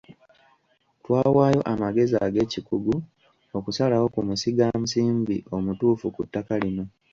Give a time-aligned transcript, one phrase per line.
[1.01, 2.95] Twawaayo amagezi ag’ekikugu
[3.57, 6.85] okusalawo ku musigansimbi omutuufu ku ttaka lino.